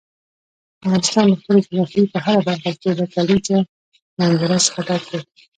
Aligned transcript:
افغانستان 0.85 1.25
د 1.29 1.33
خپلې 1.41 1.59
جغرافیې 1.65 2.11
په 2.13 2.17
هره 2.25 2.41
برخه 2.47 2.71
کې 2.81 2.89
له 2.99 3.05
کلیزو 3.13 3.57
منظره 4.17 4.57
څخه 4.65 4.79
ډک 4.87 5.03
دی. 5.09 5.19